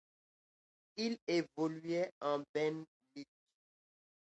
Il 0.97 1.19
évoluait 1.27 2.11
en 2.21 2.39
BeNe 2.55 2.85
Ligue. 3.15 3.25